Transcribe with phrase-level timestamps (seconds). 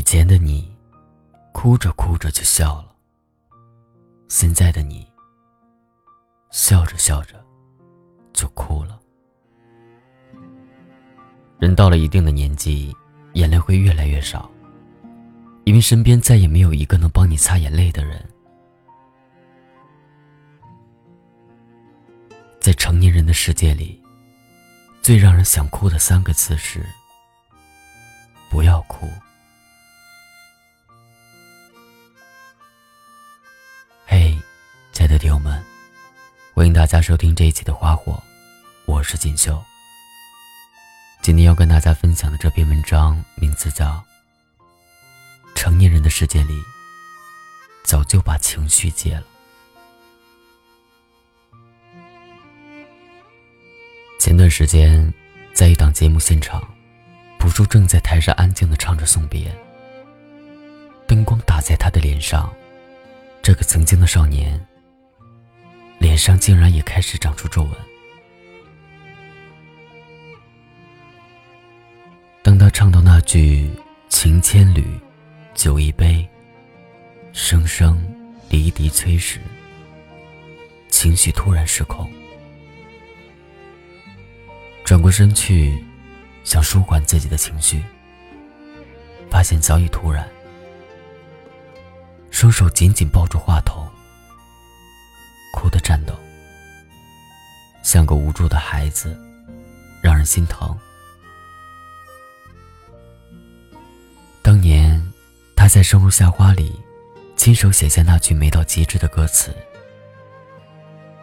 [0.00, 0.74] 以前的你，
[1.52, 2.96] 哭着哭着就笑了。
[4.28, 5.06] 现在的你，
[6.50, 7.34] 笑着笑着
[8.32, 8.98] 就哭了。
[11.58, 12.96] 人到了一定的年纪，
[13.34, 14.50] 眼泪会越来越少，
[15.64, 18.26] 因为身边再也没有一个能帮你擦眼泪的人。
[22.58, 24.02] 在成年人的世界里，
[25.02, 26.86] 最让人想哭的三个字是
[28.48, 29.06] “不要哭”。
[36.72, 38.12] 大家收听这一期的《花火》，
[38.86, 39.62] 我是锦绣。
[41.20, 43.86] 今天要跟大家分享的这篇文章名字叫
[45.54, 46.62] 《成年人的世界里，
[47.82, 49.22] 早就把情绪戒了》。
[54.18, 55.12] 前段时间，
[55.52, 56.62] 在一档节目现场，
[57.38, 59.54] 朴树正在台上安静的唱着送别，
[61.06, 62.52] 灯光打在他的脸上。
[63.42, 64.64] 这个曾经的少年，
[66.00, 67.72] 脸上竟然也开始长出皱纹。
[72.42, 73.70] 当他唱到那句
[74.08, 74.98] “情千缕，
[75.54, 76.26] 酒一杯，
[77.34, 78.02] 声声
[78.48, 79.40] 离笛催”时，
[80.88, 82.10] 情绪突然失控，
[84.84, 85.84] 转过身去，
[86.44, 87.84] 想舒缓自己的情绪，
[89.30, 90.26] 发现早已突然。
[92.30, 93.86] 双手紧紧抱住话筒，
[95.60, 96.14] 哭的颤抖，
[97.82, 99.14] 像个无助的孩子，
[100.00, 100.74] 让人心疼。
[104.40, 104.98] 当年，
[105.54, 106.80] 他在《生如夏花》里，
[107.36, 109.54] 亲手写下那句美到极致的歌词：“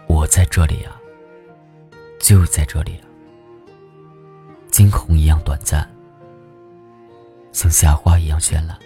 [0.05, 0.95] 我在这里啊，
[2.19, 3.09] 就在这里啊。”
[4.69, 5.89] 惊鸿一样短暂，
[7.51, 8.77] 像夏花一样绚烂。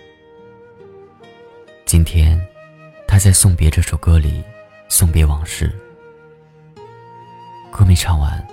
[1.86, 2.39] 今天，
[3.05, 4.42] 他在《送别》这首歌里
[4.91, 5.73] 送别往事。
[7.71, 8.45] 歌没唱完，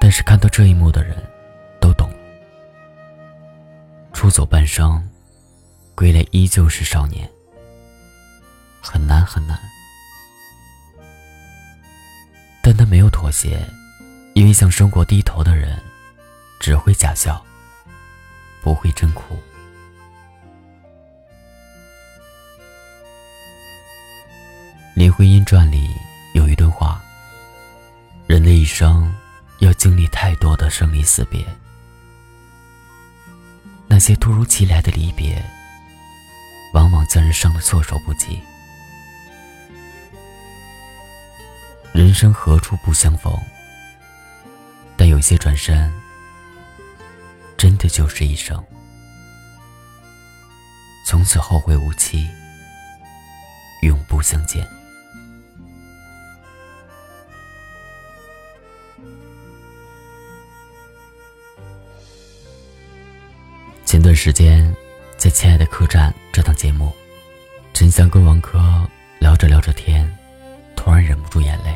[0.00, 1.16] 但是看到这一幕的人，
[1.80, 2.16] 都懂了。
[4.12, 5.00] 出走半生，
[5.94, 7.30] 归来依旧是少年。
[8.82, 9.56] 很难很难，
[12.60, 13.64] 但他没有妥协，
[14.34, 15.80] 因为向生活低头的人，
[16.58, 17.40] 只会假笑，
[18.60, 19.36] 不会真哭。
[25.18, 25.96] 《婚姻传》里
[26.32, 27.02] 有一段话
[28.28, 29.12] ：“人的一生
[29.58, 31.44] 要经历太多的生离死别，
[33.88, 35.44] 那些突如其来的离别，
[36.72, 38.40] 往往将人伤得措手不及。
[41.92, 43.36] 人生何处不相逢？
[44.96, 45.92] 但有些转身，
[47.56, 48.64] 真的就是一生，
[51.04, 52.24] 从此后会无期，
[53.82, 54.64] 永不相见。”
[63.88, 64.70] 前段时间，
[65.16, 66.92] 在《亲爱的客栈》这档节目，
[67.72, 68.86] 陈翔跟王珂
[69.18, 70.06] 聊着聊着天，
[70.76, 71.74] 突然忍不住眼泪。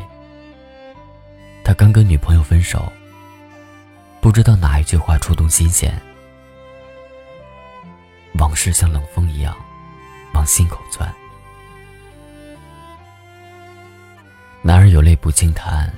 [1.63, 2.93] 他刚跟女朋友分手，
[4.21, 5.99] 不知道哪一句话触动心弦，
[8.35, 9.57] 往事像冷风一样
[10.35, 11.11] 往心口钻。
[14.61, 15.91] 男儿有泪不轻弹，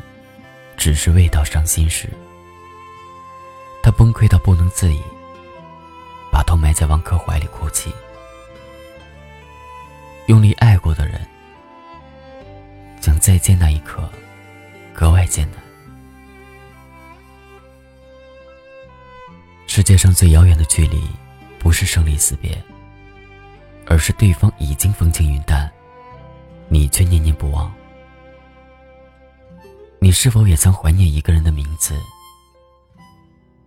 [0.78, 2.08] 只是未到伤心时。
[3.84, 5.02] 他崩溃到不能自已。
[6.36, 7.94] 把头埋在王珂怀里哭泣，
[10.28, 11.26] 用力爱过的人，
[13.00, 14.04] 将再见那一刻
[14.94, 15.64] 格外艰难。
[19.66, 21.08] 世界上最遥远的距离，
[21.58, 22.62] 不是生离死别，
[23.88, 25.72] 而是对方已经风轻云淡，
[26.68, 27.74] 你却念念不忘。
[30.00, 31.98] 你是否也曾怀念一个人的名字，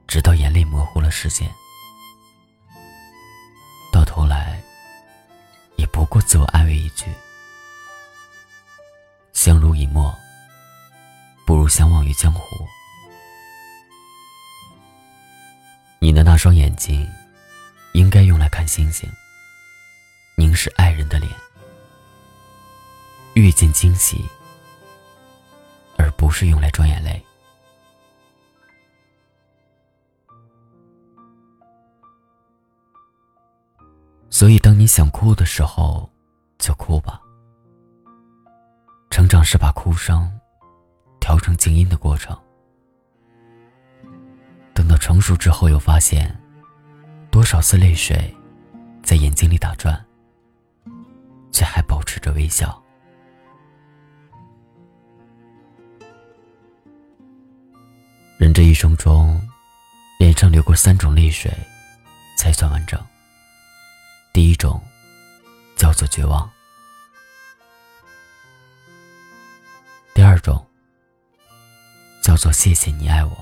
[0.07, 1.51] 直到眼泪模糊了视线？
[3.93, 4.61] 到头来，
[5.77, 7.07] 也不过自我安慰一句
[9.33, 10.15] ：“相濡以沫，
[11.47, 12.41] 不如相忘于江湖。”
[16.01, 17.09] 你的那双眼睛，
[17.93, 19.11] 应该用来看星星，
[20.37, 21.31] 凝视爱人的脸，
[23.35, 24.25] 遇见惊喜，
[25.97, 27.25] 而不是用来装眼泪。
[34.31, 36.09] 所以，当你想哭的时候，
[36.59, 37.21] 就哭吧。
[39.11, 40.31] 成长是把哭声
[41.19, 42.39] 调成静音的过程。
[44.75, 46.39] 等到成熟之后，又发现，
[47.31, 48.33] 多少次泪水
[49.03, 50.05] 在眼睛里打转，
[51.51, 52.81] 却还保持着微笑。
[58.37, 59.41] 人这一生中，
[60.21, 61.51] 脸上流过三种泪水，
[62.37, 63.01] 才算完整。
[64.33, 64.81] 第一种，
[65.77, 66.49] 叫做绝望；
[70.15, 70.65] 第二种，
[72.23, 73.33] 叫做谢谢你爱我；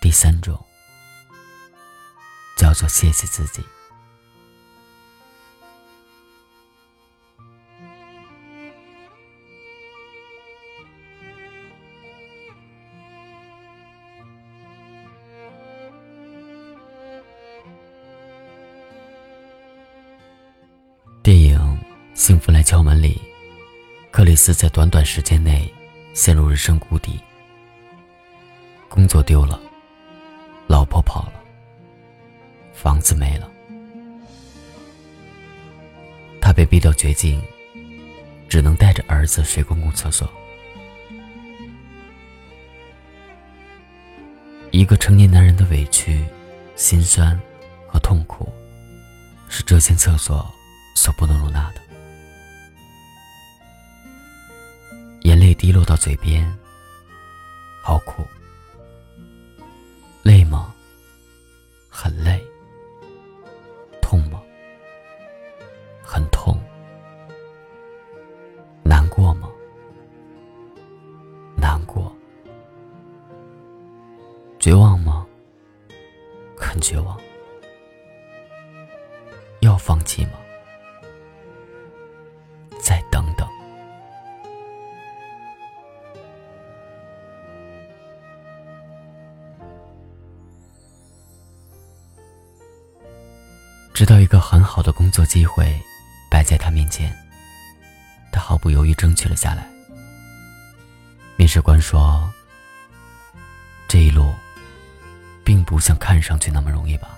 [0.00, 0.64] 第三种，
[2.56, 3.64] 叫做谢谢自己。
[22.26, 23.20] 幸福来敲门》里，
[24.10, 25.70] 克里斯在短短时间内
[26.14, 27.20] 陷入人生谷底，
[28.88, 29.60] 工作丢了，
[30.66, 31.34] 老婆跑了，
[32.72, 33.46] 房子没了，
[36.40, 37.42] 他被逼到绝境，
[38.48, 40.26] 只能带着儿子睡公共厕所。
[44.70, 46.24] 一个成年男人的委屈、
[46.74, 47.38] 心酸
[47.86, 48.50] 和痛苦，
[49.46, 50.50] 是这间厕所。
[50.96, 51.82] 所不能容纳的，
[55.64, 56.44] 滴落到嘴边，
[57.82, 58.22] 好苦，
[60.22, 60.74] 累吗？
[61.88, 62.38] 很累，
[64.02, 64.42] 痛吗？
[66.02, 66.60] 很痛，
[68.82, 69.48] 难过吗？
[71.56, 72.14] 难过，
[74.58, 75.26] 绝望吗？
[76.58, 77.18] 很绝望，
[79.60, 80.32] 要放弃吗？
[93.94, 95.80] 直到一个很好的工作机会
[96.28, 97.16] 摆在他面前，
[98.32, 99.64] 他毫不犹豫争取了下来。
[101.36, 102.28] 面试官说
[103.86, 104.34] ：“这一路，
[105.44, 107.08] 并不像看上去那么容易吧？”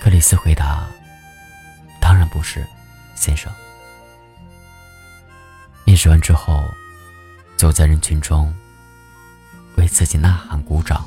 [0.00, 0.86] 克里斯回答
[2.00, 2.66] ：“当然不是，
[3.14, 3.52] 先生。”
[5.84, 6.64] 面试完之后，
[7.58, 8.54] 走在人群中，
[9.76, 11.06] 为自己呐喊鼓掌。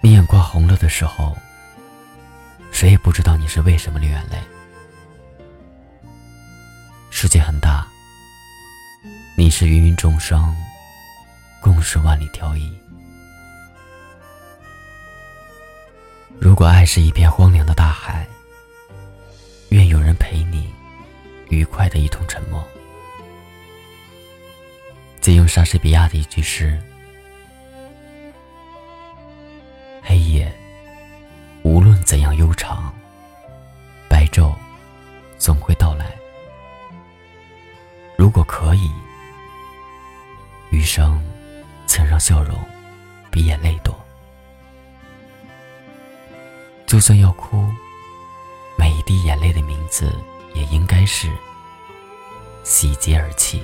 [0.00, 1.36] 你眼眶红了的时候，
[2.70, 4.38] 谁也不知道你是为什么流眼泪。
[7.10, 7.86] 世界很大，
[9.36, 10.56] 你是芸芸众生，
[11.60, 12.72] 共是万里挑一。
[16.38, 18.24] 如果爱是一片荒凉的大海，
[19.70, 20.72] 愿有人陪你，
[21.50, 22.64] 愉快的一同沉默。
[25.20, 26.80] 借用莎士比亚的一句诗。
[46.98, 47.64] 就算要哭，
[48.76, 50.12] 每一滴眼泪的名字
[50.52, 51.30] 也应该是
[52.64, 53.62] 喜极而泣。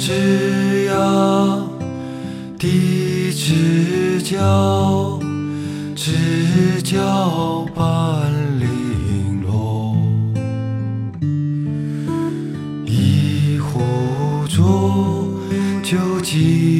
[0.00, 1.68] 枝桠
[2.58, 5.20] 低枝交，
[5.94, 9.94] 枝交半零落，
[12.86, 13.78] 一壶
[14.48, 15.28] 浊
[15.82, 16.79] 酒尽。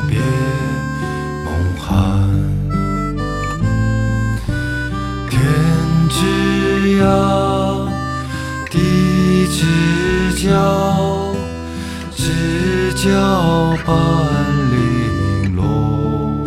[10.41, 11.35] 萧
[12.15, 13.93] 知交半
[14.71, 16.43] 零落。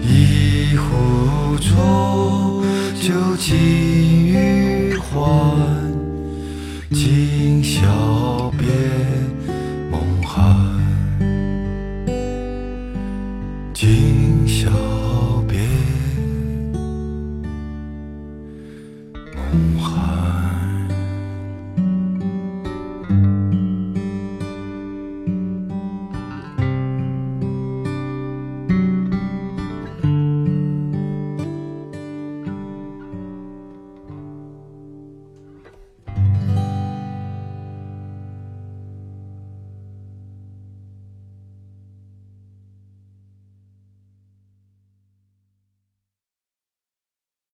[0.00, 2.64] 一壶浊
[2.98, 3.54] 酒尽
[4.26, 5.92] 余欢
[6.90, 8.13] 今宵